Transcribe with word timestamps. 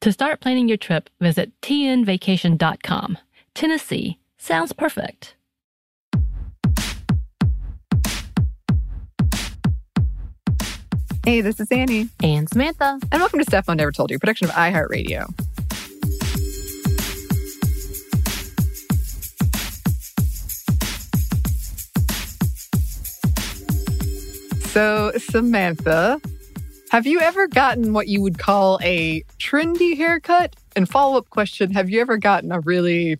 To 0.00 0.12
start 0.12 0.40
planning 0.40 0.68
your 0.68 0.78
trip, 0.78 1.10
visit 1.20 1.52
tnvacation.com. 1.60 3.18
Tennessee 3.54 4.18
sounds 4.38 4.72
perfect. 4.72 5.34
Hey, 11.24 11.42
this 11.42 11.60
is 11.60 11.70
Annie, 11.70 12.08
And 12.22 12.48
Samantha. 12.48 12.98
and 13.12 13.20
welcome 13.20 13.38
to 13.40 13.44
Stuff 13.44 13.68
Mom 13.68 13.76
Never 13.76 13.92
Told 13.92 14.10
You, 14.10 14.18
production 14.18 14.48
of 14.48 14.54
iHeartRadio. 14.54 15.28
So, 24.72 25.12
Samantha, 25.16 26.20
have 26.90 27.06
you 27.06 27.20
ever 27.20 27.48
gotten 27.48 27.92
what 27.92 28.06
you 28.06 28.22
would 28.22 28.38
call 28.38 28.78
a 28.82 29.24
trendy 29.50 29.96
haircut? 29.96 30.56
And 30.76 30.88
follow 30.88 31.18
up 31.18 31.30
question 31.30 31.72
Have 31.72 31.90
you 31.90 32.00
ever 32.00 32.16
gotten 32.16 32.52
a 32.52 32.60
really 32.60 33.18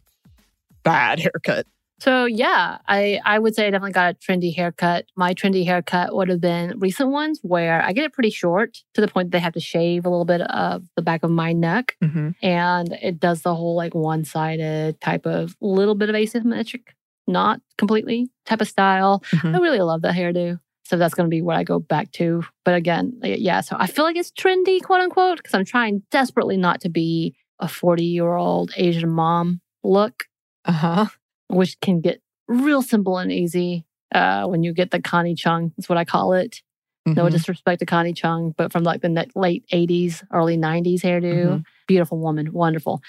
bad 0.83 1.21
haircut? 1.21 1.67
So 1.99 2.25
yeah, 2.25 2.79
I, 2.89 3.21
I 3.27 3.39
would 3.39 3.55
say 3.55 3.67
I 3.67 3.71
definitely 3.71 3.93
got 3.93 4.15
a 4.15 4.19
trendy 4.19 4.55
haircut. 4.55 5.05
My 5.17 5.35
trendy 5.35 5.67
haircut 5.67 6.15
would 6.15 6.31
have 6.31 6.41
been 6.41 6.79
recent 6.79 7.11
ones 7.11 7.41
where 7.43 7.83
I 7.83 7.93
get 7.93 8.07
it 8.07 8.15
pretty 8.15 8.31
short 8.31 8.79
to 8.95 9.03
the 9.03 9.09
point 9.09 9.31
that 9.31 9.37
they 9.37 9.43
have 9.43 9.53
to 9.53 9.61
shave 9.61 10.07
a 10.07 10.09
little 10.09 10.25
bit 10.25 10.41
of 10.41 10.85
the 10.97 11.03
back 11.03 11.23
of 11.23 11.31
my 11.31 11.53
neck. 11.53 11.97
Mm-hmm. 12.03 12.31
And 12.43 12.93
it 13.03 13.21
does 13.21 13.43
the 13.43 13.55
whole 13.55 13.77
like 13.77 13.95
one-sided 13.95 14.99
type 15.03 15.27
of 15.27 15.55
little 15.61 15.95
bit 15.95 16.09
of 16.09 16.15
asymmetric, 16.15 16.85
not 17.27 17.61
completely 17.77 18.31
type 18.47 18.63
of 18.63 18.69
style. 18.69 19.23
Mhm. 19.35 19.55
I 19.55 19.59
really 19.59 19.81
love 19.81 20.01
that 20.01 20.15
hairdo. 20.15 20.59
So 20.91 20.97
that's 20.97 21.15
going 21.15 21.27
to 21.27 21.31
be 21.31 21.41
what 21.41 21.55
I 21.55 21.63
go 21.63 21.79
back 21.79 22.11
to. 22.15 22.43
But 22.65 22.75
again, 22.75 23.21
yeah, 23.23 23.61
so 23.61 23.77
I 23.79 23.87
feel 23.87 24.05
like 24.05 24.17
it's 24.17 24.33
trendy, 24.33 24.83
quote 24.83 25.01
unquote, 25.01 25.37
because 25.37 25.55
I'm 25.55 25.65
trying 25.65 26.03
desperately 26.11 26.57
not 26.57 26.81
to 26.81 26.89
be 26.89 27.37
a 27.61 27.69
40 27.69 28.03
year 28.03 28.35
old 28.35 28.73
Asian 28.77 29.09
mom 29.09 29.61
look, 29.85 30.25
Uh 30.65 30.73
huh. 30.73 31.07
which 31.47 31.79
can 31.81 32.01
get 32.01 32.21
real 32.49 32.83
simple 32.83 33.19
and 33.19 33.31
easy 33.31 33.85
uh, 34.13 34.47
when 34.49 34.65
you 34.65 34.73
get 34.73 34.91
the 34.91 35.01
Connie 35.01 35.37
Chung. 35.37 35.73
That's 35.77 35.89
what 35.89 35.97
I 35.97 36.05
call 36.05 36.33
it. 36.33 36.61
No 37.07 37.27
Mhm. 37.27 37.31
disrespect 37.31 37.79
to 37.79 37.87
Connie 37.87 38.13
Chung, 38.13 38.53
but 38.59 38.73
from 38.73 38.83
like 38.83 39.01
the 39.01 39.27
late 39.37 39.65
80s, 39.71 40.25
early 40.33 40.57
90s 40.57 41.03
hairdo. 41.03 41.59
Mhm. 41.61 41.65
Beautiful 41.87 42.19
woman, 42.19 42.53
wonderful. 42.53 43.01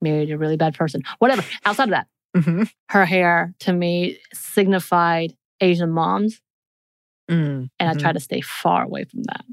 Married 0.00 0.30
a 0.30 0.38
really 0.38 0.56
bad 0.56 0.72
person. 0.74 1.02
Whatever. 1.18 1.42
Outside 1.66 1.84
of 1.84 1.90
that, 1.90 2.06
Mhm. 2.34 2.70
her 2.88 3.04
hair 3.04 3.52
to 3.58 3.74
me 3.74 4.16
signified 4.32 5.34
Asian 5.60 5.90
moms. 5.90 6.40
Mm. 7.30 7.70
and 7.78 7.90
I 7.90 7.94
try 7.94 8.12
to 8.12 8.20
stay 8.20 8.40
far 8.40 8.82
away 8.84 9.04
from 9.04 9.22
that. 9.24 9.44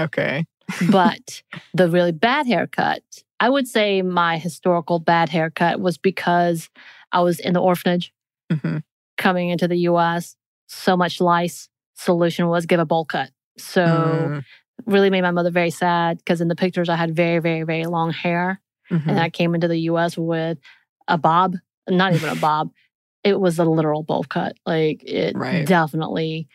Okay. 0.00 0.46
But 0.90 1.42
the 1.74 1.88
really 1.90 2.12
bad 2.12 2.46
haircut, 2.46 3.02
I 3.40 3.48
would 3.48 3.68
say 3.68 4.02
my 4.02 4.38
historical 4.38 4.98
bad 4.98 5.28
haircut 5.28 5.80
was 5.80 5.98
because 5.98 6.70
I 7.12 7.20
was 7.20 7.38
in 7.40 7.52
the 7.52 7.60
orphanage 7.60 8.12
hmm 8.50 8.78
coming 9.16 9.48
into 9.50 9.68
the 9.68 9.78
US. 9.90 10.36
So 10.66 10.96
much 10.96 11.20
lice. 11.20 11.68
Solution 11.94 12.48
was 12.48 12.66
give 12.66 12.80
a 12.80 12.84
bowl 12.84 13.04
cut. 13.04 13.30
So 13.58 13.82
Mm. 13.86 14.44
really 14.86 15.10
made 15.10 15.22
my 15.22 15.30
mother 15.30 15.50
very 15.50 15.70
sad 15.70 16.18
because 16.18 16.40
in 16.40 16.48
the 16.48 16.56
pictures 16.56 16.88
I 16.88 16.96
had 16.96 17.14
very, 17.14 17.38
very, 17.38 17.62
very 17.62 17.84
long 17.84 18.10
hair. 18.12 18.60
Mhm. 18.90 19.08
And 19.08 19.20
I 19.20 19.30
came 19.30 19.54
into 19.54 19.68
the 19.68 19.78
US 19.90 20.18
with 20.18 20.58
a 21.06 21.16
bob, 21.18 21.56
not 21.88 22.14
even 22.14 22.28
a 22.30 22.36
bob. 22.36 22.70
It 23.24 23.40
was 23.40 23.58
a 23.58 23.64
literal 23.64 24.02
bowl 24.02 24.24
cut. 24.24 24.56
Like 24.66 25.02
it 25.04 25.34
Right. 25.36 25.64
definitely, 25.66 26.46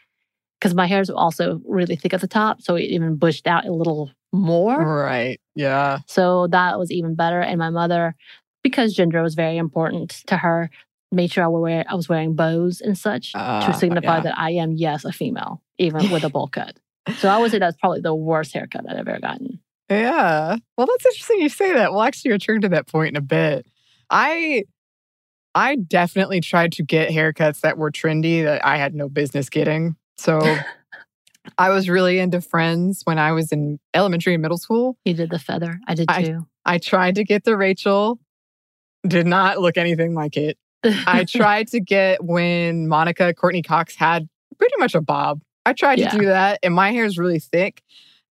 because 0.59 0.73
my 0.73 0.87
hair 0.87 1.01
is 1.01 1.09
also 1.09 1.61
really 1.65 1.95
thick 1.95 2.13
at 2.13 2.21
the 2.21 2.27
top. 2.27 2.61
So 2.61 2.75
it 2.75 2.83
even 2.83 3.15
bushed 3.15 3.47
out 3.47 3.65
a 3.65 3.71
little 3.71 4.11
more. 4.33 4.77
Right. 4.77 5.39
Yeah. 5.55 5.99
So 6.05 6.47
that 6.47 6.77
was 6.77 6.91
even 6.91 7.15
better. 7.15 7.39
And 7.39 7.57
my 7.59 7.69
mother, 7.69 8.15
because 8.63 8.93
gender 8.93 9.21
was 9.23 9.35
very 9.35 9.57
important 9.57 10.09
to 10.27 10.37
her, 10.37 10.69
made 11.11 11.31
sure 11.31 11.43
I, 11.43 11.47
were 11.47 11.61
wear, 11.61 11.85
I 11.87 11.95
was 11.95 12.09
wearing 12.09 12.35
bows 12.35 12.81
and 12.81 12.97
such 12.97 13.31
Ah, 13.35 13.65
to 13.65 13.73
signify 13.73 14.17
yeah. 14.17 14.23
that 14.23 14.37
I 14.37 14.51
am, 14.51 14.73
yes, 14.73 15.05
a 15.05 15.11
female, 15.11 15.61
even 15.77 16.11
with 16.11 16.23
a 16.23 16.29
bowl 16.29 16.47
cut. 16.51 16.77
So 17.17 17.29
I 17.29 17.39
would 17.39 17.51
say 17.51 17.59
that's 17.59 17.77
probably 17.77 18.01
the 18.01 18.13
worst 18.13 18.53
haircut 18.53 18.85
I've 18.87 19.07
ever 19.07 19.19
gotten. 19.19 19.59
Yeah. 19.89 20.57
Well, 20.77 20.87
that's 20.87 21.05
interesting 21.05 21.41
you 21.41 21.49
say 21.49 21.73
that. 21.73 21.91
We'll 21.91 22.03
actually 22.03 22.31
return 22.31 22.61
to 22.61 22.69
that 22.69 22.87
point 22.87 23.09
in 23.09 23.15
a 23.15 23.21
bit. 23.21 23.65
I 24.09 24.65
I 25.55 25.77
definitely 25.77 26.41
tried 26.41 26.73
to 26.73 26.83
get 26.83 27.09
haircuts 27.09 27.61
that 27.61 27.77
were 27.77 27.89
trendy 27.89 28.43
that 28.43 28.63
I 28.63 28.77
had 28.77 28.93
no 28.93 29.09
business 29.09 29.49
getting. 29.49 29.95
So 30.19 30.39
I 31.57 31.69
was 31.69 31.89
really 31.89 32.19
into 32.19 32.41
friends 32.41 33.01
when 33.05 33.17
I 33.17 33.31
was 33.31 33.51
in 33.51 33.79
elementary 33.93 34.33
and 34.33 34.41
middle 34.41 34.57
school. 34.57 34.97
You 35.05 35.13
did 35.13 35.29
the 35.29 35.39
feather. 35.39 35.79
I 35.87 35.95
did 35.95 36.05
I- 36.09 36.23
too. 36.23 36.45
I 36.65 36.77
tried 36.77 37.15
to 37.15 37.23
get 37.23 37.45
the 37.45 37.57
Rachel, 37.57 38.19
did 39.07 39.25
not 39.25 39.59
look 39.59 39.75
anything 39.77 40.13
like 40.13 40.37
it. 40.37 40.57
I 40.83 41.23
tried 41.27 41.67
to 41.69 41.79
get 41.79 42.23
when 42.23 42.87
Monica 42.87 43.33
Courteney 43.33 43.63
Cox 43.63 43.95
had 43.95 44.27
pretty 44.57 44.75
much 44.77 44.93
a 44.93 45.01
bob. 45.01 45.41
I 45.65 45.73
tried 45.73 45.97
Yeah. 45.99 46.09
to 46.09 46.17
do 46.19 46.25
that, 46.27 46.59
and 46.61 46.75
my 46.75 46.91
hair 46.91 47.05
is 47.05 47.17
really 47.17 47.39
thick. 47.39 47.81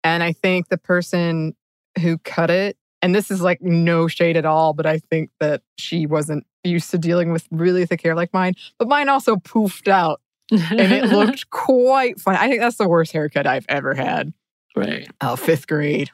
And 0.04 0.22
I 0.22 0.34
think 0.34 0.68
the 0.68 0.78
person 0.78 1.56
who 2.02 2.18
cut 2.20 2.50
it, 2.50 2.78
and 3.02 3.16
this 3.16 3.32
is 3.32 3.42
like 3.42 3.62
no 3.62 4.08
shade 4.08 4.36
at 4.38 4.46
all, 4.46 4.74
but 4.74 4.86
I 4.86 4.98
think 5.10 5.30
that 5.40 5.62
she 5.78 6.06
wasn't 6.06 6.46
used 6.64 6.92
to 6.92 6.98
dealing 6.98 7.32
with 7.32 7.48
really 7.52 7.86
thick 7.86 8.02
hair 8.02 8.16
like 8.16 8.34
mine. 8.34 8.56
But 8.80 8.88
mine 8.90 9.08
also 9.08 9.36
poofed 9.38 9.88
out, 9.88 10.20
and 10.52 10.92
it 10.92 11.06
looked 11.12 11.50
quite 11.50 12.20
fun. 12.20 12.36
I 12.36 12.48
think 12.48 12.62
that's 12.62 12.78
the 12.78 12.88
worst 12.88 13.12
haircut 13.12 13.48
I've 13.48 13.66
ever 13.70 13.94
had. 13.94 14.34
right. 14.76 15.08
Oh, 15.22 15.36
fifth 15.36 15.68
grade. 15.68 16.12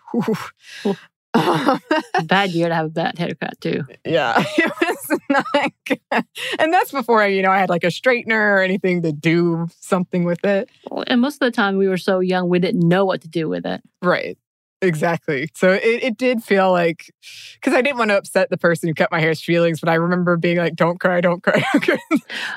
Um, 1.34 1.80
Bad 2.26 2.50
year 2.52 2.68
to 2.68 2.76
have 2.76 2.88
a 2.88 2.90
bad 2.90 3.18
haircut 3.18 3.60
too. 3.62 3.84
Yeah, 4.06 4.44
it 4.58 4.72
was 4.82 5.20
not 5.30 5.72
good. 5.86 6.26
And 6.60 6.74
that's 6.74 6.92
before 6.92 7.26
you 7.28 7.42
know, 7.42 7.52
I 7.52 7.58
had 7.58 7.70
like 7.70 7.86
a 7.86 7.88
straightener 7.88 8.32
or 8.32 8.60
anything 8.62 9.02
to 9.04 9.14
do 9.14 9.68
something 9.80 10.26
with 10.26 10.44
it. 10.44 10.70
And 11.08 11.22
most 11.22 11.36
of 11.36 11.40
the 11.40 11.52
time 11.52 11.78
we 11.78 11.88
were 11.88 11.98
so 11.98 12.20
young 12.20 12.50
we 12.50 12.60
didn't 12.60 12.86
know 12.88 13.06
what 13.06 13.22
to 13.22 13.30
do 13.30 13.48
with 13.48 13.66
it. 13.66 13.82
Right. 14.02 14.38
Exactly. 14.82 15.50
So 15.56 15.72
it, 15.72 16.04
it 16.04 16.18
did 16.18 16.44
feel 16.44 16.72
like, 16.72 17.14
because 17.56 17.74
I 17.74 17.82
didn't 17.82 17.98
want 18.00 18.10
to 18.10 18.18
upset 18.18 18.50
the 18.50 18.58
person 18.58 18.90
who 18.90 18.96
cut 18.96 19.12
my 19.12 19.20
hair's 19.20 19.42
feelings, 19.42 19.80
but 19.80 19.90
I 19.90 19.96
remember 19.96 20.38
being 20.38 20.58
like, 20.58 20.76
don't 20.76 21.00
cry, 21.00 21.22
don't 21.22 21.44
cry. 21.44 21.64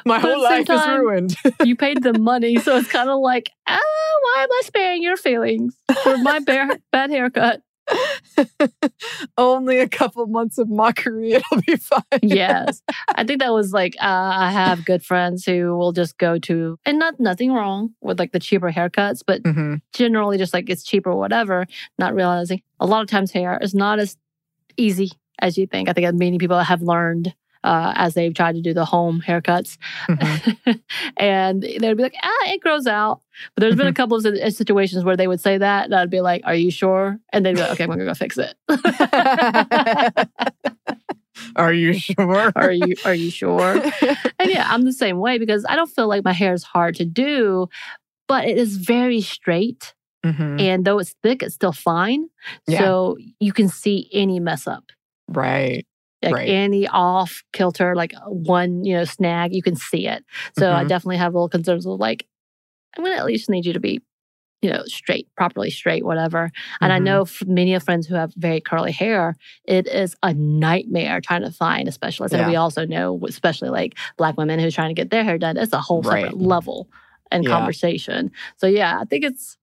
my 0.07 0.19
But 0.19 0.21
whole 0.21 0.43
life 0.43 0.71
is 0.71 0.87
ruined. 0.87 1.37
You 1.63 1.77
paid 1.77 2.03
the 2.03 2.13
money, 2.19 2.57
so 2.57 2.77
it's 2.77 2.89
kind 2.89 3.11
of 3.11 3.21
like, 3.21 3.51
ah, 3.67 3.79
why 4.23 4.43
am 4.43 4.49
I 4.51 4.61
sparing 4.65 5.03
your 5.03 5.17
feelings 5.17 5.77
for 6.03 6.17
my 6.19 6.39
bear, 6.39 6.69
bad 6.91 7.11
haircut? 7.11 7.61
Only 9.39 9.79
a 9.81 9.89
couple 9.89 10.27
months 10.27 10.59
of 10.59 10.69
mockery, 10.69 11.33
it'll 11.33 11.61
be 11.63 11.77
fine. 11.77 12.03
yes 12.23 12.83
i 13.17 13.25
think 13.25 13.41
that 13.41 13.53
was 13.53 13.73
like 13.73 13.95
uh, 14.01 14.33
i 14.47 14.51
have 14.51 14.85
good 14.85 15.05
friends 15.05 15.45
who 15.45 15.77
will 15.77 15.93
just 15.93 16.19
go 16.19 16.39
to 16.39 16.79
and 16.85 16.99
not 16.99 17.19
nothing 17.21 17.53
wrong 17.53 17.91
with 18.01 18.19
like 18.19 18.33
the 18.33 18.39
cheaper 18.41 18.71
haircuts 18.71 19.23
but 19.27 19.43
Mhm. 19.43 19.81
generally 19.93 20.39
just 20.39 20.55
like 20.55 20.69
it's 20.71 20.83
cheaper 20.85 21.11
or 21.11 21.19
whatever 21.19 21.67
not 21.99 22.15
realizing 22.15 22.63
a 22.81 22.87
lot 22.87 23.03
of 23.03 23.09
times 23.09 23.31
hair 23.33 23.59
is 23.61 23.75
not 23.75 23.99
as 23.99 24.17
easy 24.77 25.11
as 25.41 25.57
you 25.59 25.67
think. 25.67 25.89
I 25.89 25.93
think 25.93 26.13
many 26.15 26.39
people 26.39 26.59
have 26.59 26.81
learned 26.83 27.35
uh, 27.65 27.93
as 27.97 28.15
they've 28.15 28.35
tried 28.35 28.55
to 28.55 28.61
do 28.61 28.75
the 28.75 28.85
home 28.85 29.23
haircuts. 29.27 29.79
Mm-hmm. 30.09 30.73
and 31.17 31.63
they'd 31.63 31.97
be 31.97 32.03
like, 32.03 32.15
ah, 32.23 32.53
it 32.53 32.61
grows 32.61 32.87
out. 32.87 33.23
But 33.55 33.63
there's 33.63 33.75
been 33.75 33.87
a 33.87 33.91
mm-hmm. 33.91 33.97
couple 33.97 34.19
of 34.19 34.55
situations 34.55 35.03
where 35.03 35.17
they 35.17 35.27
would 35.27 35.41
say 35.41 35.59
that, 35.59 35.87
and 35.87 35.95
I'd 35.95 36.11
be 36.11 36.21
like, 36.21 36.43
are 36.45 36.55
you 36.55 36.71
sure? 36.71 37.19
And 37.33 37.45
they'd 37.45 37.55
be 37.55 37.63
like, 37.63 37.73
okay, 37.73 37.85
I'm 37.85 37.89
going 37.89 38.01
to 38.01 38.05
go 38.05 38.15
fix 38.15 38.39
it. 38.39 38.55
are 41.57 41.73
you 41.73 41.95
sure? 41.95 42.53
are 42.55 42.71
you 42.71 42.95
are 43.05 43.15
you 43.15 43.31
sure? 43.31 43.81
and 44.39 44.51
yeah, 44.51 44.67
I'm 44.69 44.83
the 44.83 44.93
same 44.93 45.19
way 45.19 45.39
because 45.39 45.65
I 45.69 45.75
don't 45.75 45.91
feel 45.91 46.07
like 46.07 46.25
my 46.25 46.33
hair 46.33 46.53
is 46.53 46.63
hard 46.63 46.95
to 46.97 47.05
do, 47.05 47.69
but 48.29 48.45
it 48.45 48.59
is 48.59 48.77
very 48.77 49.21
straight. 49.21 49.95
Mm-hmm. 50.25 50.61
And 50.61 50.85
though 50.85 50.99
it's 50.99 51.15
thick, 51.23 51.43
it's 51.43 51.55
still 51.55 51.73
fine. 51.73 52.29
Yeah. 52.67 52.79
So 52.79 53.17
you 53.41 53.53
can 53.53 53.69
see 53.69 54.09
any 54.13 54.39
mess 54.39 54.67
up. 54.67 54.85
Right 55.29 55.87
like 56.25 56.35
right. 56.35 56.49
any 56.49 56.89
off 56.89 57.43
kilter, 57.53 57.95
like 57.95 58.13
one, 58.27 58.85
you 58.85 58.95
know, 58.95 59.05
snag, 59.05 59.55
you 59.55 59.63
can 59.63 59.77
see 59.77 60.07
it. 60.07 60.25
So 60.59 60.67
mm-hmm. 60.67 60.77
I 60.77 60.85
definitely 60.85 61.19
have 61.19 61.35
a 61.35 61.37
little 61.37 61.49
concerns 61.49 61.87
of 61.87 61.99
like, 61.99 62.27
I'm 62.97 63.05
going 63.05 63.15
to 63.15 63.19
at 63.19 63.27
least 63.27 63.51
need 63.51 63.67
you 63.67 63.73
to 63.73 63.81
be, 63.81 64.01
you 64.63 64.71
know, 64.71 64.83
straight, 64.87 65.29
properly 65.37 65.71
straight, 65.71 66.05
whatever. 66.05 66.51
And 66.81 66.91
mm-hmm. 66.91 66.93
I 66.93 66.99
know 66.99 67.27
many 67.47 67.75
of 67.75 67.83
friends 67.83 68.07
who 68.07 68.15
have 68.15 68.33
very 68.37 68.61
curly 68.61 68.93
hair, 68.93 69.37
it 69.65 69.87
is 69.87 70.17
a 70.23 70.33
nightmare 70.33 71.21
trying 71.21 71.43
to 71.43 71.51
find 71.51 71.89
a 71.89 71.93
specialist. 71.93 72.35
Yeah. 72.35 72.41
And 72.41 72.51
we 72.51 72.57
also 72.57 72.87
know, 72.87 73.21
especially 73.29 73.69
like 73.69 73.97
Black 74.17 74.37
women 74.39 74.59
who's 74.59 74.75
trying 74.75 74.91
to 74.91 74.95
get 74.95 75.11
their 75.11 75.25
hair 75.25 75.39
done, 75.39 75.57
it's 75.57 75.73
a 75.73 75.81
whole 75.81 76.03
separate 76.03 76.37
level 76.37 76.89
and 77.31 77.45
yeah. 77.45 77.51
conversation. 77.51 78.31
So 78.57 78.67
yeah, 78.67 78.99
I 79.01 79.05
think 79.05 79.25
it's, 79.25 79.59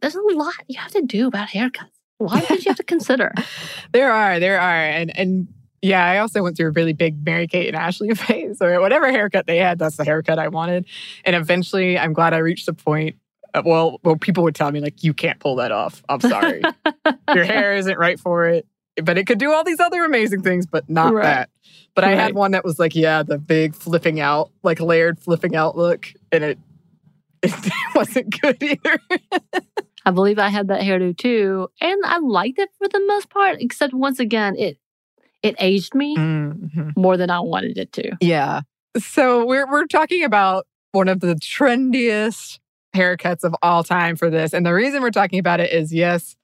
there's 0.00 0.14
a 0.14 0.20
lot 0.20 0.54
you 0.68 0.78
have 0.78 0.92
to 0.92 1.02
do 1.02 1.26
about 1.26 1.48
haircuts. 1.48 1.90
A 2.18 2.24
lot 2.24 2.40
of 2.40 2.48
things 2.48 2.64
you 2.64 2.70
have 2.70 2.78
to 2.78 2.84
consider. 2.84 3.34
there 3.92 4.10
are, 4.10 4.40
there 4.40 4.58
are. 4.58 4.74
And, 4.74 5.16
and, 5.18 5.48
yeah, 5.82 6.04
I 6.04 6.18
also 6.18 6.42
went 6.42 6.56
through 6.56 6.68
a 6.68 6.72
really 6.72 6.92
big 6.92 7.24
Mary 7.24 7.46
Kate 7.46 7.68
and 7.68 7.76
Ashley 7.76 8.14
phase, 8.14 8.60
or 8.60 8.80
whatever 8.80 9.10
haircut 9.10 9.46
they 9.46 9.58
had. 9.58 9.78
That's 9.78 9.96
the 9.96 10.04
haircut 10.04 10.38
I 10.38 10.48
wanted. 10.48 10.86
And 11.24 11.36
eventually, 11.36 11.98
I'm 11.98 12.12
glad 12.12 12.34
I 12.34 12.38
reached 12.38 12.66
the 12.66 12.72
point. 12.72 13.16
Of, 13.54 13.64
well, 13.64 14.00
well, 14.02 14.16
people 14.16 14.44
would 14.44 14.54
tell 14.54 14.70
me 14.70 14.80
like, 14.80 15.02
"You 15.02 15.14
can't 15.14 15.38
pull 15.38 15.56
that 15.56 15.72
off. 15.72 16.02
I'm 16.08 16.20
sorry, 16.20 16.62
your 17.34 17.44
hair 17.44 17.74
isn't 17.74 17.98
right 17.98 18.18
for 18.18 18.46
it." 18.48 18.66
But 19.02 19.18
it 19.18 19.26
could 19.26 19.38
do 19.38 19.52
all 19.52 19.62
these 19.62 19.80
other 19.80 20.04
amazing 20.04 20.42
things, 20.42 20.66
but 20.66 20.88
not 20.88 21.12
right. 21.12 21.22
that. 21.22 21.50
But 21.94 22.04
right. 22.04 22.16
I 22.16 22.20
had 22.20 22.34
one 22.34 22.52
that 22.52 22.64
was 22.64 22.78
like, 22.78 22.94
yeah, 22.94 23.22
the 23.22 23.38
big 23.38 23.74
flipping 23.74 24.20
out, 24.20 24.50
like 24.62 24.80
layered 24.80 25.18
flipping 25.18 25.54
out 25.54 25.76
look, 25.76 26.12
and 26.32 26.42
it 26.42 26.58
it 27.42 27.72
wasn't 27.94 28.40
good 28.40 28.62
either. 28.62 28.98
I 30.04 30.10
believe 30.12 30.38
I 30.38 30.48
had 30.48 30.68
that 30.68 30.82
hairdo 30.82 31.16
too, 31.16 31.68
and 31.80 32.00
I 32.04 32.18
liked 32.18 32.58
it 32.58 32.70
for 32.78 32.88
the 32.88 33.04
most 33.06 33.28
part. 33.28 33.60
Except 33.60 33.92
once 33.92 34.18
again, 34.18 34.56
it 34.56 34.78
it 35.42 35.54
aged 35.58 35.94
me 35.94 36.16
mm-hmm. 36.16 36.90
more 36.96 37.16
than 37.16 37.30
I 37.30 37.40
wanted 37.40 37.78
it 37.78 37.92
to. 37.92 38.16
Yeah. 38.20 38.62
So 38.98 39.44
we're 39.44 39.70
we're 39.70 39.86
talking 39.86 40.24
about 40.24 40.66
one 40.92 41.08
of 41.08 41.20
the 41.20 41.34
trendiest 41.34 42.58
haircuts 42.94 43.44
of 43.44 43.54
all 43.62 43.84
time 43.84 44.16
for 44.16 44.30
this. 44.30 44.54
And 44.54 44.64
the 44.64 44.72
reason 44.72 45.02
we're 45.02 45.10
talking 45.10 45.38
about 45.38 45.60
it 45.60 45.72
is 45.72 45.92
yes, 45.92 46.36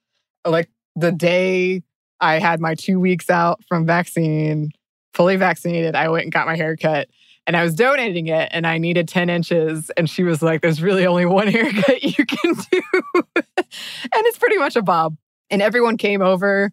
like 0.45 0.69
the 0.95 1.11
day 1.11 1.81
I 2.19 2.39
had 2.39 2.59
my 2.59 2.75
2 2.75 2.99
weeks 2.99 3.29
out 3.29 3.63
from 3.67 3.85
vaccine, 3.85 4.71
fully 5.13 5.35
vaccinated, 5.35 5.95
I 5.95 6.09
went 6.09 6.23
and 6.23 6.31
got 6.31 6.45
my 6.45 6.55
haircut 6.55 7.09
and 7.45 7.57
I 7.57 7.63
was 7.63 7.75
donating 7.75 8.27
it 8.27 8.49
and 8.51 8.65
I 8.65 8.77
needed 8.77 9.07
10 9.07 9.29
inches. 9.29 9.91
And 9.97 10.09
she 10.09 10.23
was 10.23 10.41
like, 10.41 10.61
There's 10.61 10.81
really 10.81 11.05
only 11.05 11.25
one 11.25 11.47
haircut 11.51 12.03
you 12.03 12.25
can 12.25 12.53
do. 12.53 12.81
and 13.35 13.45
it's 13.57 14.37
pretty 14.37 14.57
much 14.57 14.75
a 14.75 14.81
bob. 14.81 15.17
And 15.49 15.61
everyone 15.61 15.97
came 15.97 16.21
over 16.21 16.71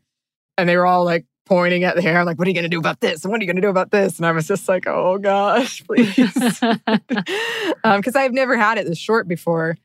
and 0.57 0.69
they 0.69 0.77
were 0.77 0.87
all 0.87 1.05
like, 1.05 1.25
pointing 1.51 1.83
at 1.83 1.97
the 1.97 2.03
hair, 2.03 2.25
like, 2.25 2.39
what 2.39 2.47
are 2.47 2.51
you 2.51 2.55
going 2.55 2.63
to 2.63 2.69
do 2.69 2.79
about 2.79 3.01
this? 3.01 3.25
And 3.25 3.33
what 3.33 3.41
are 3.41 3.43
you 3.43 3.49
going 3.49 3.57
to 3.57 3.63
do 3.63 3.71
about 3.71 3.91
this? 3.91 4.19
And 4.19 4.25
I 4.25 4.31
was 4.31 4.47
just 4.47 4.69
like, 4.69 4.87
oh 4.87 5.19
gosh, 5.19 5.85
please. 5.87 6.15
Because 6.15 6.63
um, 7.85 8.03
I've 8.15 8.33
never 8.33 8.57
had 8.57 8.79
it 8.79 8.87
this 8.87 8.99
short 8.99 9.27
before. 9.27 9.77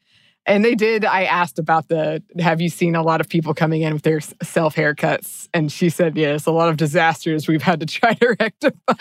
And 0.46 0.64
they 0.64 0.76
did, 0.76 1.04
I 1.06 1.24
asked 1.24 1.58
about 1.58 1.88
the, 1.88 2.22
have 2.40 2.62
you 2.62 2.70
seen 2.70 2.96
a 2.96 3.02
lot 3.02 3.20
of 3.20 3.28
people 3.28 3.56
coming 3.56 3.82
in 3.82 3.94
with 3.94 4.04
their 4.04 4.22
self 4.22 4.76
haircuts? 4.76 5.50
And 5.56 5.72
she 5.72 5.90
said, 5.90 6.16
yes, 6.16 6.46
a 6.46 6.52
lot 6.52 6.70
of 6.70 6.78
disasters 6.78 7.48
we've 7.48 7.64
had 7.64 7.80
to 7.80 7.86
try 7.88 8.14
to 8.14 8.36
rectify. 8.40 8.94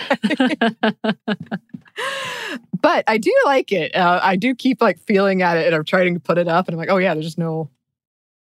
but 2.80 3.04
I 3.06 3.18
do 3.18 3.34
like 3.44 3.72
it. 3.72 3.94
Uh, 3.94 4.20
I 4.22 4.36
do 4.36 4.54
keep 4.54 4.80
like 4.80 4.98
feeling 4.98 5.42
at 5.42 5.58
it 5.58 5.66
and 5.66 5.74
I'm 5.74 5.84
trying 5.84 6.14
to 6.14 6.20
put 6.20 6.38
it 6.38 6.48
up 6.48 6.66
and 6.66 6.74
I'm 6.74 6.78
like, 6.78 6.88
oh 6.88 6.96
yeah, 6.96 7.12
there's 7.12 7.26
just 7.26 7.36
no 7.36 7.68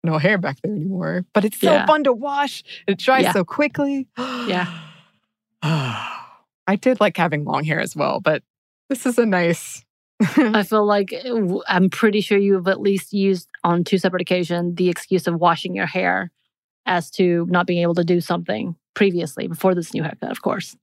no 0.04 0.18
hair 0.18 0.38
back 0.38 0.60
there 0.62 0.72
anymore. 0.72 1.24
But 1.32 1.44
it's 1.44 1.58
so 1.58 1.72
yeah. 1.72 1.86
fun 1.86 2.04
to 2.04 2.12
wash. 2.12 2.62
It 2.86 2.98
dries 2.98 3.24
yeah. 3.24 3.32
so 3.32 3.44
quickly. 3.44 4.06
yeah. 4.18 4.66
I 5.62 6.76
did 6.76 7.00
like 7.00 7.16
having 7.16 7.44
long 7.44 7.64
hair 7.64 7.80
as 7.80 7.96
well, 7.96 8.20
but 8.20 8.42
this 8.88 9.06
is 9.06 9.18
a 9.18 9.26
nice. 9.26 9.84
I 10.36 10.62
feel 10.68 10.86
like 10.86 11.12
uh, 11.12 11.58
I'm 11.66 11.90
pretty 11.90 12.20
sure 12.20 12.38
you've 12.38 12.68
at 12.68 12.80
least 12.80 13.12
used 13.12 13.48
on 13.64 13.82
two 13.82 13.98
separate 13.98 14.22
occasions 14.22 14.76
the 14.76 14.88
excuse 14.88 15.26
of 15.26 15.40
washing 15.40 15.74
your 15.74 15.86
hair 15.86 16.30
as 16.86 17.10
to 17.12 17.46
not 17.48 17.66
being 17.66 17.82
able 17.82 17.94
to 17.94 18.04
do 18.04 18.20
something 18.20 18.76
previously 18.94 19.48
before 19.48 19.74
this 19.74 19.92
new 19.92 20.02
haircut, 20.02 20.30
of 20.30 20.42
course. 20.42 20.76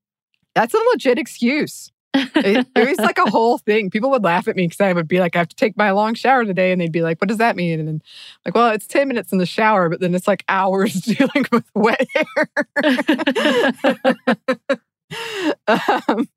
That's 0.54 0.74
a 0.74 0.80
legit 0.92 1.18
excuse 1.18 1.92
it, 2.13 2.68
it, 2.75 2.90
was 2.90 2.98
like 2.98 3.18
a 3.18 3.30
whole 3.30 3.58
thing. 3.58 3.90
People 3.90 4.10
would 4.12 4.24
laugh 4.24 4.48
at 4.48 4.56
me 4.56 4.68
because 4.68 4.81
I 4.81 4.94
would 4.94 5.08
be 5.08 5.19
like, 5.19 5.36
I 5.36 5.40
have 5.40 5.50
to 5.50 5.56
take 5.56 5.78
my 5.78 5.92
long 5.92 6.13
shower 6.13 6.46
today. 6.46 6.72
And 6.72 6.81
they'd 6.81 6.92
be 6.92 7.02
like, 7.02 7.22
what 7.22 7.28
does 7.28 7.38
that 7.38 7.56
mean? 7.56 7.80
And 7.80 7.88
then, 7.88 8.02
like, 8.46 8.56
well, 8.56 8.69
it's 8.72 8.88
10 8.88 9.08
minutes 9.08 9.31
in 9.31 9.38
the 9.38 9.46
shower, 9.46 9.90
but 9.90 10.00
then 10.00 10.13
it's 10.13 10.28
like 10.28 10.44
hours 10.50 10.94
dealing 11.02 11.46
with 11.52 11.66
wet 11.74 12.08
hair. 12.13 12.50
um, 15.68 16.28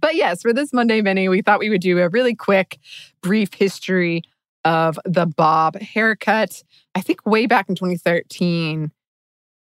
but 0.00 0.14
yes, 0.14 0.42
for 0.42 0.52
this 0.52 0.72
Monday 0.72 1.00
Mini, 1.00 1.28
we 1.28 1.42
thought 1.42 1.60
we 1.60 1.70
would 1.70 1.80
do 1.80 1.98
a 1.98 2.08
really 2.08 2.34
quick, 2.34 2.78
brief 3.22 3.54
history 3.54 4.22
of 4.64 4.98
the 5.04 5.26
Bob 5.26 5.76
haircut. 5.80 6.62
I 6.94 7.00
think 7.00 7.24
way 7.24 7.46
back 7.46 7.68
in 7.68 7.74
2013, 7.74 8.90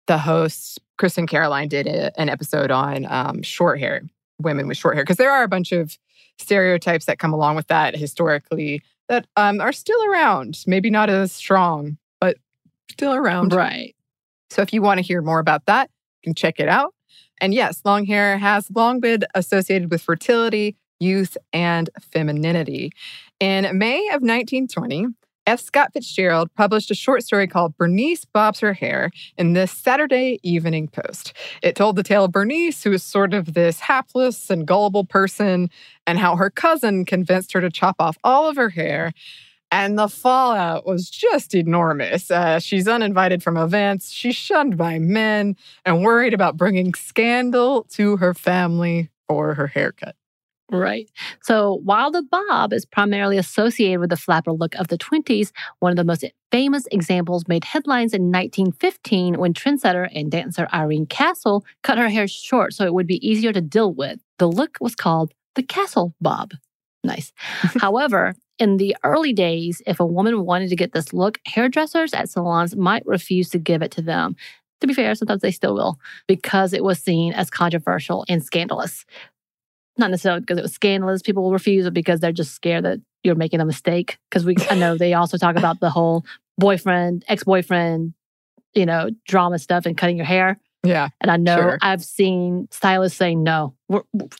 the 0.07 0.17
hosts, 0.17 0.79
Chris 0.97 1.17
and 1.17 1.27
Caroline, 1.27 1.67
did 1.67 1.87
a, 1.87 2.19
an 2.19 2.29
episode 2.29 2.71
on 2.71 3.05
um, 3.09 3.41
short 3.43 3.79
hair 3.79 4.01
women 4.39 4.67
with 4.67 4.77
short 4.77 4.95
hair 4.95 5.03
because 5.03 5.17
there 5.17 5.31
are 5.31 5.43
a 5.43 5.47
bunch 5.47 5.71
of 5.71 5.97
stereotypes 6.37 7.05
that 7.05 7.19
come 7.19 7.33
along 7.33 7.55
with 7.55 7.67
that 7.67 7.95
historically 7.95 8.81
that 9.07 9.25
um, 9.35 9.59
are 9.59 9.73
still 9.73 10.01
around. 10.05 10.59
Maybe 10.65 10.89
not 10.89 11.09
as 11.09 11.31
strong, 11.31 11.97
but 12.21 12.37
still 12.91 13.13
around. 13.13 13.53
Right. 13.53 13.95
So 14.49 14.61
if 14.61 14.73
you 14.73 14.81
want 14.81 14.99
to 14.99 15.03
hear 15.03 15.21
more 15.21 15.39
about 15.39 15.65
that, 15.65 15.89
you 16.21 16.29
can 16.29 16.35
check 16.35 16.59
it 16.59 16.69
out. 16.69 16.93
And 17.41 17.53
yes, 17.53 17.81
long 17.85 18.05
hair 18.05 18.37
has 18.37 18.69
long 18.71 18.99
been 18.99 19.21
associated 19.35 19.91
with 19.91 20.01
fertility, 20.01 20.75
youth, 20.99 21.37
and 21.53 21.89
femininity. 22.01 22.91
In 23.39 23.77
May 23.77 23.99
of 24.07 24.21
1920, 24.21 25.07
F. 25.49 25.59
Scott 25.61 25.91
Fitzgerald 25.93 26.53
published 26.53 26.91
a 26.91 26.93
short 26.93 27.23
story 27.23 27.47
called 27.47 27.75
Bernice 27.75 28.23
Bobs 28.23 28.59
Her 28.59 28.73
Hair 28.73 29.09
in 29.35 29.53
the 29.53 29.65
Saturday 29.65 30.39
Evening 30.43 30.87
Post. 30.87 31.33
It 31.63 31.75
told 31.75 31.95
the 31.95 32.03
tale 32.03 32.25
of 32.25 32.31
Bernice, 32.31 32.83
who 32.83 32.91
was 32.91 33.01
sort 33.01 33.33
of 33.33 33.55
this 33.55 33.79
hapless 33.79 34.51
and 34.51 34.67
gullible 34.67 35.05
person, 35.05 35.71
and 36.05 36.19
how 36.19 36.35
her 36.35 36.51
cousin 36.51 37.03
convinced 37.03 37.51
her 37.53 37.61
to 37.61 37.71
chop 37.71 37.95
off 37.97 38.15
all 38.23 38.47
of 38.47 38.57
her 38.57 38.69
hair. 38.69 39.11
And 39.71 39.97
the 39.97 40.07
fallout 40.07 40.85
was 40.85 41.09
just 41.09 41.55
enormous. 41.55 42.29
Uh, 42.29 42.59
she's 42.59 42.87
uninvited 42.87 43.41
from 43.41 43.57
events, 43.57 44.11
she's 44.11 44.35
shunned 44.35 44.77
by 44.77 44.99
men, 44.99 45.55
and 45.83 46.03
worried 46.03 46.35
about 46.35 46.57
bringing 46.57 46.93
scandal 46.93 47.87
to 47.95 48.17
her 48.17 48.35
family 48.35 49.09
for 49.27 49.55
her 49.55 49.65
haircut. 49.65 50.15
Right. 50.71 51.09
So 51.41 51.79
while 51.83 52.11
the 52.11 52.21
bob 52.21 52.73
is 52.73 52.85
primarily 52.85 53.37
associated 53.37 53.99
with 53.99 54.11
the 54.11 54.17
flapper 54.17 54.51
look 54.51 54.75
of 54.75 54.87
the 54.87 54.97
20s, 54.97 55.51
one 55.79 55.91
of 55.91 55.95
the 55.95 56.03
most 56.03 56.23
famous 56.51 56.85
examples 56.91 57.47
made 57.47 57.63
headlines 57.63 58.13
in 58.13 58.31
1915 58.31 59.39
when 59.39 59.53
trendsetter 59.53 60.09
and 60.13 60.31
dancer 60.31 60.67
Irene 60.73 61.07
Castle 61.07 61.65
cut 61.81 61.97
her 61.97 62.09
hair 62.09 62.27
short 62.27 62.73
so 62.73 62.85
it 62.85 62.93
would 62.93 63.07
be 63.07 63.27
easier 63.27 63.51
to 63.51 63.61
deal 63.61 63.93
with. 63.93 64.19
The 64.37 64.47
look 64.47 64.77
was 64.79 64.95
called 64.95 65.33
the 65.55 65.63
Castle 65.63 66.13
Bob. 66.21 66.51
Nice. 67.03 67.33
However, 67.79 68.35
in 68.59 68.77
the 68.77 68.95
early 69.03 69.33
days, 69.33 69.81
if 69.87 69.99
a 69.99 70.05
woman 70.05 70.45
wanted 70.45 70.69
to 70.69 70.75
get 70.75 70.91
this 70.91 71.13
look, 71.13 71.39
hairdressers 71.47 72.13
at 72.13 72.29
salons 72.29 72.75
might 72.75 73.05
refuse 73.05 73.49
to 73.49 73.57
give 73.57 73.81
it 73.81 73.91
to 73.91 74.01
them. 74.01 74.35
To 74.81 74.87
be 74.87 74.93
fair, 74.93 75.15
sometimes 75.15 75.41
they 75.41 75.51
still 75.51 75.73
will 75.73 75.99
because 76.27 76.73
it 76.73 76.83
was 76.83 76.99
seen 76.99 77.33
as 77.33 77.49
controversial 77.49 78.25
and 78.29 78.43
scandalous 78.43 79.05
not 79.99 80.11
necessarily 80.11 80.41
because 80.41 80.57
it 80.57 80.61
was 80.61 80.73
scandalous. 80.73 81.21
People 81.21 81.43
will 81.43 81.51
refuse 81.51 81.85
it 81.85 81.93
because 81.93 82.19
they're 82.19 82.31
just 82.31 82.53
scared 82.53 82.85
that 82.85 82.99
you're 83.23 83.35
making 83.35 83.61
a 83.61 83.65
mistake. 83.65 84.17
Because 84.29 84.45
we, 84.45 84.55
I 84.69 84.75
know 84.75 84.97
they 84.97 85.13
also 85.13 85.37
talk 85.37 85.55
about 85.55 85.79
the 85.79 85.89
whole 85.89 86.25
boyfriend, 86.57 87.25
ex 87.27 87.43
boyfriend, 87.43 88.13
you 88.73 88.85
know, 88.85 89.09
drama 89.27 89.59
stuff 89.59 89.85
and 89.85 89.97
cutting 89.97 90.17
your 90.17 90.25
hair. 90.25 90.59
Yeah. 90.83 91.09
And 91.19 91.29
I 91.29 91.37
know 91.37 91.57
sure. 91.57 91.77
I've 91.81 92.03
seen 92.03 92.67
stylists 92.71 93.17
saying, 93.17 93.43
no, 93.43 93.75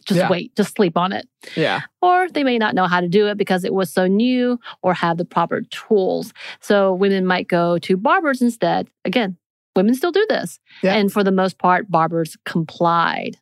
just 0.06 0.20
yeah. 0.20 0.30
wait, 0.30 0.56
just 0.56 0.76
sleep 0.76 0.98
on 0.98 1.12
it. 1.12 1.28
Yeah. 1.56 1.82
Or 2.02 2.30
they 2.30 2.44
may 2.44 2.58
not 2.58 2.76
know 2.76 2.88
how 2.88 3.02
to 3.02 3.10
do 3.10 3.28
it 3.28 3.38
because 3.38 3.66
it 3.66 3.74
was 3.74 3.92
so 3.92 4.08
new 4.08 4.58
or 4.82 4.94
have 4.94 5.18
the 5.18 5.26
proper 5.26 5.62
tools. 5.64 6.34
So 6.62 6.94
women 6.94 7.26
might 7.26 7.50
go 7.50 7.78
to 7.80 7.98
barbers 7.98 8.42
instead. 8.42 8.88
Again, 9.04 9.38
women 9.76 9.96
still 9.96 10.14
do 10.14 10.26
this. 10.30 10.60
Yeah. 10.82 10.94
And 10.94 11.12
for 11.12 11.24
the 11.24 11.32
most 11.32 11.58
part, 11.58 11.92
barbers 11.92 12.38
complied. 12.46 13.38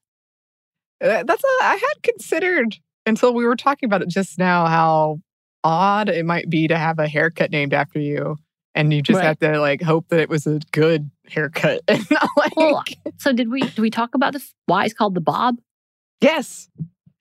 Uh, 1.02 1.24
That's 1.24 1.44
a, 1.44 1.48
I 1.64 1.74
had 1.76 2.04
considered 2.04 2.78
until 3.06 3.34
we 3.34 3.46
were 3.46 3.56
talking 3.56 3.88
about 3.88 4.02
it 4.02 4.10
just 4.10 4.38
now 4.38 4.66
how 4.66 5.20
odd 5.64 6.10
it 6.10 6.26
might 6.26 6.50
be 6.50 6.68
to 6.68 6.78
have 6.78 7.00
a 7.00 7.08
haircut 7.08 7.52
named 7.52 7.74
after 7.74 8.00
you. 8.00 8.38
And 8.76 8.94
you 8.94 9.02
just 9.02 9.18
Right. 9.18 9.26
have 9.26 9.40
to 9.40 9.60
like 9.60 9.82
hope 9.82 10.08
that 10.10 10.20
it 10.20 10.30
was 10.30 10.46
a 10.46 10.60
good 10.72 11.10
haircut 11.30 11.82
and 11.88 12.06
not 12.12 12.28
like 12.38 12.56
Well, 12.56 12.84
So 13.18 13.34
did 13.34 13.50
we 13.50 13.62
did 13.62 13.80
we 13.80 13.90
talk 13.90 14.14
about 14.14 14.34
this 14.34 14.54
why 14.68 14.86
it's 14.86 14.94
called 14.94 15.16
the 15.16 15.22
bob? 15.22 15.58
Yes. 16.22 16.70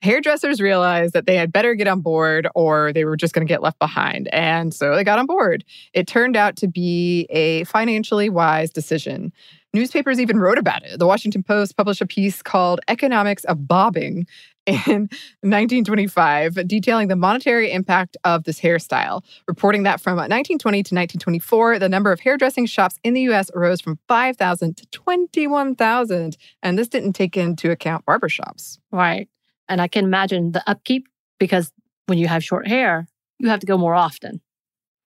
Hairdressers 0.03 0.61
realized 0.61 1.13
that 1.13 1.25
they 1.25 1.35
had 1.35 1.51
better 1.51 1.73
get 1.73 1.87
on 1.87 2.01
board 2.01 2.47
or 2.53 2.93
they 2.93 3.03
were 3.03 3.17
just 3.17 3.33
going 3.33 3.45
to 3.45 3.51
get 3.51 3.63
left 3.63 3.79
behind. 3.79 4.27
And 4.31 4.71
so 4.71 4.95
they 4.95 5.03
got 5.03 5.17
on 5.17 5.25
board. 5.25 5.63
It 5.93 6.05
turned 6.05 6.35
out 6.37 6.55
to 6.57 6.67
be 6.67 7.25
a 7.31 7.63
financially 7.63 8.29
wise 8.29 8.69
decision. 8.69 9.33
Newspapers 9.73 10.19
even 10.19 10.39
wrote 10.39 10.57
about 10.57 10.83
it. 10.83 10.97
The 10.97 11.07
Washington 11.07 11.43
Post 11.43 11.75
published 11.75 12.01
a 12.01 12.07
piece 12.07 12.41
called 12.41 12.79
Economics 12.87 13.43
of 13.43 13.67
Bobbing 13.67 14.25
in 14.65 15.09
1925, 15.41 16.67
detailing 16.67 17.09
the 17.09 17.15
monetary 17.15 17.71
impact 17.71 18.17
of 18.23 18.43
this 18.43 18.59
hairstyle, 18.59 19.23
reporting 19.47 19.83
that 19.83 20.01
from 20.01 20.15
1920 20.15 20.77
to 20.77 20.95
1924, 20.95 21.79
the 21.79 21.89
number 21.89 22.11
of 22.11 22.19
hairdressing 22.19 22.65
shops 22.65 22.97
in 23.03 23.13
the 23.13 23.21
US 23.29 23.51
rose 23.53 23.81
from 23.81 23.99
5,000 24.07 24.77
to 24.77 24.85
21,000. 24.87 26.37
And 26.63 26.77
this 26.77 26.87
didn't 26.87 27.13
take 27.13 27.37
into 27.37 27.69
account 27.71 28.05
barbershops. 28.05 28.79
Right. 28.91 29.29
And 29.69 29.81
I 29.81 29.87
can 29.87 30.05
imagine 30.05 30.53
the 30.53 30.67
upkeep 30.69 31.07
because 31.39 31.71
when 32.07 32.17
you 32.17 32.27
have 32.27 32.43
short 32.43 32.67
hair, 32.67 33.07
you 33.39 33.49
have 33.49 33.59
to 33.59 33.65
go 33.65 33.77
more 33.77 33.95
often 33.95 34.41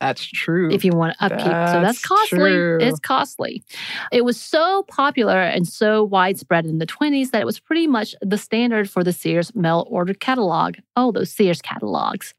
That's 0.02 0.26
true. 0.26 0.70
if 0.72 0.84
you 0.84 0.92
want 0.92 1.16
to 1.18 1.24
upkeep. 1.26 1.46
so 1.46 1.52
that's 1.52 1.84
That's 1.84 2.02
costly. 2.06 2.38
true. 2.40 2.78
It's 2.82 3.00
costly. 3.00 3.64
It 4.12 4.26
was 4.26 4.38
so 4.40 4.84
popular 4.90 5.40
and 5.42 5.68
so 5.68 6.04
widespread 6.04 6.66
in 6.66 6.80
the 6.80 6.88
20s 6.88 7.32
that 7.32 7.42
it 7.42 7.46
was 7.46 7.60
pretty 7.60 7.88
much 7.88 8.16
the 8.22 8.38
standard 8.38 8.90
for 8.90 9.04
the 9.04 9.14
Sears 9.14 9.56
mail 9.56 9.86
order 9.90 10.14
catalog. 10.16 10.76
Oh, 10.96 11.12
those 11.12 11.32
Sears 11.32 11.62
catalogs. 11.62 12.34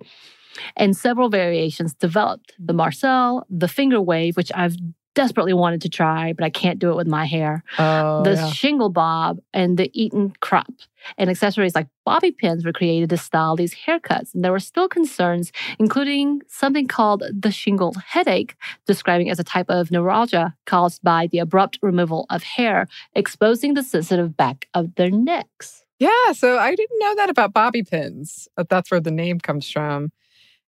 And 0.76 0.94
several 0.96 1.30
variations 1.30 1.94
developed 1.94 2.52
the 2.58 2.74
Marcel, 2.74 3.46
the 3.48 3.68
finger 3.68 4.00
wave, 4.02 4.36
which 4.36 4.52
I've 4.54 4.76
desperately 5.14 5.52
wanted 5.52 5.82
to 5.82 5.88
try, 5.88 6.32
but 6.32 6.44
I 6.44 6.50
can't 6.50 6.78
do 6.78 6.90
it 6.90 6.96
with 6.96 7.06
my 7.06 7.24
hair. 7.24 7.62
oh, 7.78 8.22
the 8.22 8.34
yeah. 8.34 8.50
shingle 8.50 8.88
bob 8.88 9.40
and 9.52 9.78
the 9.78 9.90
Eton 9.92 10.34
crop. 10.40 10.72
And 11.18 11.28
accessories 11.28 11.74
like 11.74 11.88
bobby 12.04 12.30
pins 12.30 12.64
were 12.64 12.72
created 12.72 13.10
to 13.10 13.16
style 13.16 13.56
these 13.56 13.74
haircuts. 13.74 14.34
And 14.34 14.44
there 14.44 14.52
were 14.52 14.60
still 14.60 14.88
concerns, 14.88 15.50
including 15.78 16.42
something 16.46 16.86
called 16.86 17.24
the 17.32 17.50
shingle 17.50 17.94
headache, 18.06 18.54
describing 18.86 19.28
as 19.28 19.40
a 19.40 19.44
type 19.44 19.68
of 19.68 19.90
neuralgia 19.90 20.54
caused 20.66 21.02
by 21.02 21.26
the 21.26 21.38
abrupt 21.38 21.78
removal 21.82 22.26
of 22.30 22.42
hair, 22.42 22.86
exposing 23.14 23.74
the 23.74 23.82
sensitive 23.82 24.36
back 24.36 24.68
of 24.74 24.94
their 24.94 25.10
necks. 25.10 25.84
Yeah, 25.98 26.32
so 26.32 26.58
I 26.58 26.74
didn't 26.74 26.98
know 26.98 27.14
that 27.16 27.30
about 27.30 27.52
bobby 27.52 27.82
pins. 27.82 28.48
But 28.56 28.68
that's 28.68 28.90
where 28.90 29.00
the 29.00 29.10
name 29.10 29.38
comes 29.38 29.70
from. 29.70 30.10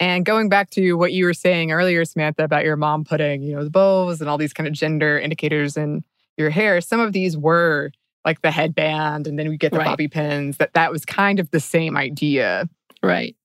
And 0.03 0.25
going 0.25 0.49
back 0.49 0.71
to 0.71 0.95
what 0.95 1.13
you 1.13 1.25
were 1.27 1.35
saying 1.35 1.71
earlier, 1.71 2.05
Samantha, 2.05 2.43
about 2.43 2.65
your 2.65 2.75
mom 2.77 3.05
putting, 3.05 3.43
you 3.43 3.55
know, 3.55 3.63
the 3.63 3.71
bows 3.71 4.21
and 4.21 4.29
all 4.29 4.37
these 4.37 4.53
kind 4.53 4.67
of 4.67 4.73
gender 4.73 5.19
indicators 5.19 5.77
in 5.77 6.03
your 6.37 6.51
hair, 6.51 6.81
some 6.81 6.99
of 6.99 7.13
these 7.13 7.37
were 7.37 7.93
like 8.25 8.41
the 8.43 8.51
headband, 8.51 9.27
and 9.29 9.39
then 9.39 9.49
we 9.49 9.57
get 9.57 9.71
the 9.73 9.79
Right. 9.79 9.85
bobby 9.87 10.09
pins. 10.09 10.57
That 10.57 10.73
that 10.75 10.91
was 10.91 11.05
kind 11.05 11.39
of 11.39 11.51
the 11.53 11.61
same 11.61 11.97
idea. 11.97 12.69
Right. 13.03 13.37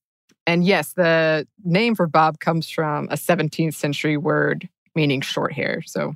And 0.46 0.64
yes, 0.64 0.94
the 0.94 1.46
name 1.64 1.94
for 1.94 2.06
bob 2.06 2.40
comes 2.40 2.68
from 2.70 3.06
a 3.10 3.16
17th 3.16 3.74
century 3.74 4.16
word 4.16 4.68
meaning 4.96 5.20
short 5.20 5.52
hair. 5.52 5.82
So 5.86 6.14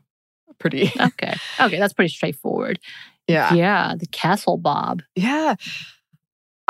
pretty, 0.59 0.91
Okay. 1.01 1.35
Okay. 1.61 1.79
That's 1.79 1.93
pretty 1.93 2.09
straightforward. 2.13 2.79
yeah. 3.29 3.55
Yeah. 3.55 3.95
The 3.97 4.07
castle 4.07 4.57
bob. 4.57 5.03
Yeah. 5.15 5.55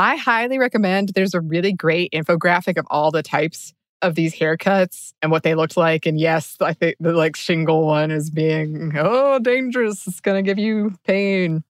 I 0.02 0.16
highly 0.16 0.59
recommend. 0.59 1.11
There's 1.11 1.32
a 1.32 1.40
really 1.40 1.73
great 1.73 2.11
infographic 2.11 2.76
of 2.76 2.85
all 2.90 3.12
the 3.12 3.23
types 3.23 3.73
of 4.02 4.16
these 4.16 4.35
haircuts 4.35 5.12
and 5.23 5.30
what 5.30 5.44
they 5.44 5.54
looked 5.54 5.76
like. 5.76 6.06
And 6.06 6.18
yes, 6.18 6.56
I 6.61 6.73
think 6.73 6.97
the 6.99 7.12
like 7.12 7.37
shingle 7.37 7.87
one 7.87 8.11
is 8.11 8.28
being, 8.28 8.94
oh, 8.99 9.38
dangerous. 9.38 10.04
It's 10.09 10.21
going 10.21 10.44
to 10.44 10.49
give 10.49 10.59
you 10.59 10.97
pain. 11.04 11.62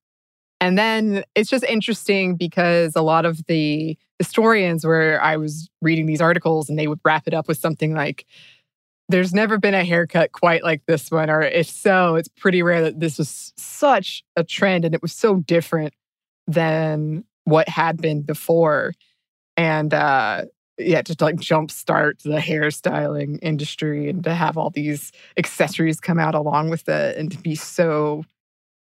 And 0.62 0.78
then 0.78 1.24
it's 1.34 1.50
just 1.50 1.62
interesting 1.64 2.36
because 2.36 2.96
a 2.96 3.02
lot 3.02 3.26
of 3.26 3.44
the 3.48 3.98
historians 4.18 4.86
where 4.86 5.22
I 5.22 5.36
was 5.36 5.68
reading 5.82 6.06
these 6.06 6.22
articles 6.22 6.70
and 6.70 6.78
they 6.78 6.88
would 6.88 7.00
wrap 7.04 7.24
it 7.26 7.34
up 7.34 7.48
with 7.48 7.58
something 7.58 7.92
like, 7.92 8.24
there's 9.10 9.34
never 9.34 9.58
been 9.58 9.74
a 9.74 9.84
haircut 9.84 10.32
quite 10.32 10.64
like 10.64 10.80
this 10.86 11.10
one. 11.10 11.28
Or 11.28 11.42
if 11.42 11.68
so, 11.68 12.14
it's 12.14 12.28
pretty 12.28 12.62
rare 12.62 12.80
that 12.80 12.98
this 12.98 13.18
was 13.18 13.52
such 13.58 14.24
a 14.36 14.42
trend 14.42 14.86
and 14.86 14.94
it 14.94 15.02
was 15.02 15.12
so 15.12 15.36
different 15.36 15.92
than 16.46 17.24
what 17.44 17.68
had 17.68 18.00
been 18.00 18.22
before. 18.22 18.94
And 19.56 19.92
uh 19.92 20.44
yeah, 20.78 21.02
just 21.02 21.20
like 21.20 21.36
jumpstart 21.36 22.22
the 22.22 22.38
hairstyling 22.38 23.38
industry 23.42 24.08
and 24.08 24.24
to 24.24 24.34
have 24.34 24.56
all 24.56 24.70
these 24.70 25.12
accessories 25.36 26.00
come 26.00 26.18
out 26.18 26.34
along 26.34 26.70
with 26.70 26.88
it 26.88 27.16
and 27.16 27.30
to 27.30 27.38
be 27.38 27.54
so 27.54 28.24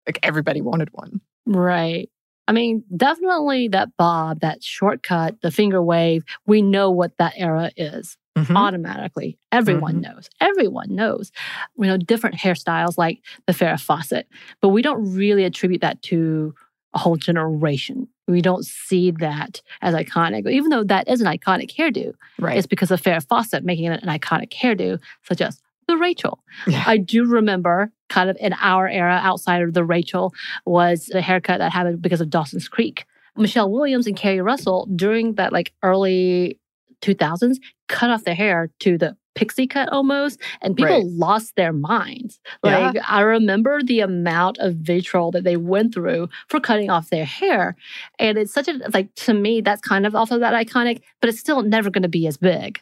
like 0.07 0.19
everybody 0.23 0.61
wanted 0.61 0.89
one. 0.93 1.21
Right. 1.45 2.09
I 2.47 2.53
mean, 2.53 2.83
definitely 2.95 3.67
that 3.69 3.89
bob, 3.97 4.41
that 4.41 4.63
shortcut, 4.63 5.41
the 5.41 5.51
finger 5.51 5.81
wave, 5.81 6.23
we 6.45 6.61
know 6.61 6.89
what 6.89 7.17
that 7.17 7.33
era 7.37 7.71
is 7.77 8.17
automatically. 8.49 9.37
Everyone 9.51 10.01
knows. 10.01 10.29
Everyone 10.39 10.95
knows. 10.95 11.31
You 11.77 11.87
know 11.87 11.97
different 11.97 12.37
hairstyles 12.37 12.97
like 12.97 13.19
the 13.47 13.53
Farrah 13.53 13.79
Fawcett, 13.79 14.27
but 14.61 14.69
we 14.69 14.81
don't 14.81 15.13
really 15.15 15.43
attribute 15.43 15.81
that 15.81 16.01
to 16.03 16.53
a 16.93 16.99
whole 16.99 17.15
generation. 17.15 18.07
We 18.27 18.41
don't 18.41 18.65
see 18.65 19.11
that 19.11 19.61
as 19.81 19.93
iconic, 19.93 20.49
even 20.49 20.69
though 20.69 20.83
that 20.83 21.07
is 21.07 21.21
an 21.21 21.27
iconic 21.27 21.75
hairdo. 21.75 22.13
Right. 22.39 22.57
It's 22.57 22.67
because 22.67 22.91
of 22.91 23.01
Farrah 23.01 23.25
Fawcett 23.27 23.63
making 23.63 23.85
it 23.85 24.03
an 24.03 24.09
iconic 24.09 24.51
hairdo, 24.51 24.99
such 25.23 25.41
as 25.41 25.61
the 25.87 25.97
Rachel. 25.97 26.39
Yeah. 26.67 26.83
I 26.85 26.97
do 26.97 27.25
remember 27.25 27.91
kind 28.09 28.29
of 28.29 28.37
in 28.39 28.53
our 28.59 28.87
era 28.87 29.19
outside 29.23 29.61
of 29.61 29.73
the 29.73 29.83
Rachel 29.83 30.33
was 30.65 31.07
the 31.07 31.21
haircut 31.21 31.59
that 31.59 31.71
happened 31.71 32.01
because 32.01 32.21
of 32.21 32.29
Dawson's 32.29 32.67
Creek. 32.67 33.05
Michelle 33.37 33.71
Williams 33.71 34.07
and 34.07 34.15
Keri 34.15 34.41
Russell 34.41 34.87
during 34.95 35.35
that 35.35 35.53
like 35.53 35.73
early 35.83 36.59
2000s 37.01 37.57
cut 37.87 38.09
off 38.09 38.23
their 38.23 38.35
hair 38.35 38.69
to 38.79 38.97
the 38.97 39.15
pixie 39.35 39.67
cut 39.67 39.89
almost 39.89 40.39
and 40.61 40.75
people 40.75 40.95
Right. 40.97 41.05
lost 41.05 41.55
their 41.55 41.73
minds. 41.73 42.39
Yeah. 42.63 42.89
Like 42.89 42.97
I 43.07 43.21
remember 43.21 43.81
the 43.81 44.01
amount 44.01 44.57
of 44.59 44.75
vitriol 44.75 45.31
that 45.31 45.43
they 45.43 45.57
went 45.57 45.93
through 45.93 46.29
for 46.49 46.59
cutting 46.59 46.89
off 46.89 47.09
their 47.09 47.25
hair 47.25 47.75
and 48.19 48.37
it's 48.37 48.53
such 48.53 48.67
a 48.67 48.73
like 48.93 49.13
to 49.15 49.33
me 49.33 49.61
that's 49.61 49.81
kind 49.81 50.05
of 50.05 50.15
also 50.15 50.37
that 50.39 50.53
iconic 50.53 51.01
but 51.21 51.29
it's 51.29 51.39
still 51.39 51.61
never 51.61 51.89
going 51.89 52.01
to 52.03 52.09
be 52.09 52.27
as 52.27 52.37
big 52.37 52.81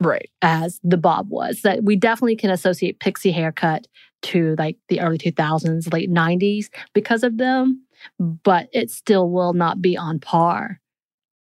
right. 0.00 0.30
as 0.42 0.80
the 0.84 0.96
bob 0.96 1.28
was. 1.30 1.62
That 1.62 1.82
we 1.82 1.96
definitely 1.96 2.36
can 2.36 2.50
associate 2.50 3.00
pixie 3.00 3.32
haircut 3.32 3.86
to 4.22 4.54
like 4.58 4.76
the 4.88 5.00
early 5.00 5.18
2000s, 5.18 5.92
late 5.92 6.10
90s 6.10 6.66
because 6.92 7.22
of 7.24 7.38
them, 7.38 7.82
but 8.18 8.68
it 8.72 8.90
still 8.90 9.30
will 9.30 9.52
not 9.52 9.80
be 9.82 9.96
on 9.96 10.18
par 10.20 10.80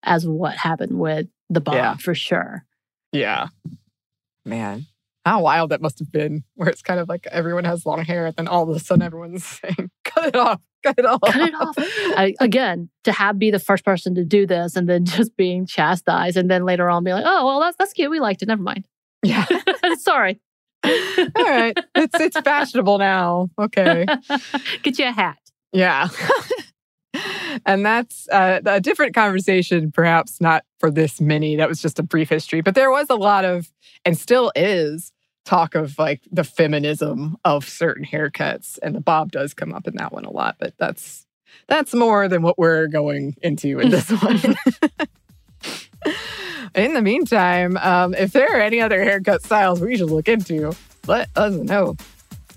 as 0.04 0.26
what 0.26 0.56
happened 0.56 0.98
with 0.98 1.28
the 1.50 1.60
bob 1.60 1.74
Yeah. 1.74 1.96
for 1.96 2.14
sure. 2.14 2.64
Yeah. 3.12 3.48
Man. 4.44 4.86
How 5.24 5.40
wild 5.42 5.70
that 5.70 5.80
must 5.80 6.00
have 6.00 6.10
been, 6.10 6.42
where 6.56 6.68
it's 6.68 6.82
kind 6.82 6.98
of 6.98 7.08
like 7.08 7.28
everyone 7.30 7.62
has 7.64 7.86
long 7.86 8.04
hair, 8.04 8.26
and 8.26 8.34
then 8.34 8.48
all 8.48 8.68
of 8.68 8.74
a 8.74 8.80
sudden 8.80 9.02
everyone's 9.02 9.44
saying, 9.62 9.90
cut 10.04 10.26
it 10.26 10.36
off, 10.36 10.60
cut 10.82 10.96
it 10.98 11.06
off. 11.06 11.20
Cut 11.24 11.48
it 11.48 11.54
off. 11.54 11.74
I, 11.78 12.34
again, 12.40 12.90
to 13.04 13.12
have 13.12 13.38
be 13.38 13.52
the 13.52 13.60
first 13.60 13.84
person 13.84 14.16
to 14.16 14.24
do 14.24 14.46
this 14.46 14.74
and 14.74 14.88
then 14.88 15.04
just 15.06 15.36
being 15.36 15.64
chastised 15.64 16.36
and 16.36 16.50
then 16.50 16.64
later 16.64 16.90
on 16.90 17.04
be 17.04 17.12
like, 17.12 17.24
oh, 17.24 17.46
well, 17.46 17.60
that's, 17.60 17.76
that's 17.76 17.92
cute. 17.92 18.10
We 18.10 18.18
liked 18.18 18.42
it. 18.42 18.48
Never 18.48 18.62
mind. 18.62 18.88
yeah. 19.22 19.46
Sorry. 19.98 20.40
All 20.84 21.28
right. 21.38 21.78
It's 21.94 22.18
it's 22.18 22.40
fashionable 22.40 22.98
now. 22.98 23.48
Okay. 23.60 24.04
Get 24.82 24.98
you 24.98 25.06
a 25.06 25.12
hat. 25.12 25.38
Yeah. 25.72 26.08
And 27.66 27.84
that's 27.84 28.28
uh, 28.30 28.60
a 28.64 28.80
different 28.80 29.14
conversation, 29.14 29.92
perhaps 29.92 30.40
not 30.40 30.64
for 30.78 30.90
this 30.90 31.20
many. 31.20 31.56
That 31.56 31.68
was 31.68 31.80
just 31.80 31.98
a 31.98 32.02
brief 32.02 32.28
history. 32.28 32.60
But 32.60 32.74
there 32.74 32.90
was 32.90 33.08
a 33.10 33.14
lot 33.14 33.44
of, 33.44 33.70
and 34.04 34.16
still 34.16 34.52
is, 34.54 35.12
talk 35.44 35.74
of 35.74 35.98
like 35.98 36.22
the 36.30 36.44
feminism 36.44 37.36
of 37.44 37.68
certain 37.68 38.04
haircuts. 38.04 38.78
And 38.82 38.94
the 38.94 39.00
bob 39.00 39.32
does 39.32 39.54
come 39.54 39.72
up 39.72 39.86
in 39.86 39.96
that 39.96 40.12
one 40.12 40.24
a 40.24 40.30
lot. 40.30 40.56
But 40.58 40.74
that's 40.78 41.26
that's 41.66 41.94
more 41.94 42.28
than 42.28 42.42
what 42.42 42.58
we're 42.58 42.86
going 42.86 43.36
into 43.42 43.78
in 43.78 43.90
this 43.90 44.10
one. 44.22 44.40
in 46.74 46.94
the 46.94 47.02
meantime, 47.02 47.76
um, 47.78 48.14
if 48.14 48.32
there 48.32 48.48
are 48.56 48.60
any 48.60 48.80
other 48.80 49.02
haircut 49.02 49.42
styles 49.42 49.80
we 49.80 49.96
should 49.96 50.10
look 50.10 50.28
into, 50.28 50.74
let 51.06 51.28
us 51.36 51.54
know. 51.54 51.96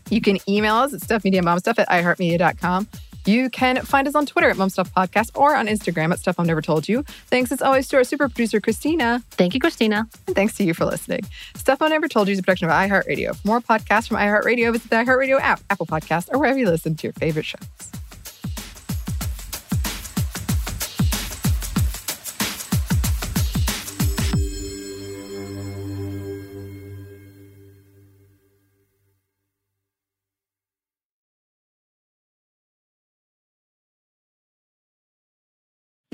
You 0.09 0.21
can 0.21 0.37
email 0.47 0.75
us 0.75 0.93
at 0.93 1.01
stuffmediamomstuff 1.01 1.79
at 1.79 1.89
iheartmedia.com. 1.89 2.87
You 3.25 3.50
can 3.50 3.84
find 3.84 4.08
us 4.08 4.13
on 4.13 4.25
Twitter 4.27 4.50
at 4.50 4.58
Mom 4.58 4.70
Stuff 4.70 4.94
Podcast 4.94 5.32
or 5.34 5.55
on 5.55 5.67
Instagram 5.67 6.12
at 6.12 6.20
Stuff 6.20 6.38
Mom 6.38 6.46
Never 6.46 6.62
Told 6.62 6.88
You. 6.88 7.03
Thanks 7.27 7.51
as 7.51 7.62
always 7.62 7.88
to 7.88 7.98
our 7.98 8.03
super 8.03 8.29
producer, 8.29 8.62
Christina. 8.62 9.24
Thank 9.32 9.55
you, 9.55 9.60
Christina. 9.60 10.08
And 10.27 10.36
thanks 10.36 10.55
to 10.58 10.63
you 10.63 10.75
for 10.75 10.86
listening. 10.86 11.22
Stuff 11.55 11.79
Mom 11.79 11.89
Never 11.89 12.08
Told 12.08 12.27
You 12.27 12.34
is 12.34 12.39
a 12.39 12.44
production 12.44 12.70
of 12.70 12.74
iHeartRadio. 12.75 13.36
For 13.36 13.48
more 13.48 13.62
podcasts 13.62 14.08
from 14.08 14.17
iHeartRadio, 14.17 14.72
visit 14.72 14.89
the 14.89 14.98
iHeartRadio 14.98 15.39
app, 15.41 15.62
Apple 15.72 15.88
Podcast, 15.88 16.29
or 16.32 16.38
wherever 16.38 16.60
you 16.60 16.67
listen 16.67 16.96
to 16.96 17.08
your 17.08 17.13
favorite 17.13 17.46
shows. 17.46 18.04